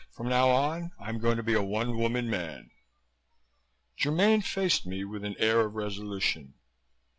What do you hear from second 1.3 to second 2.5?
to be a one woman